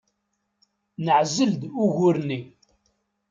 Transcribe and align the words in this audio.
Neɛzel-d 1.05 1.61
ugur-nni. 1.83 2.39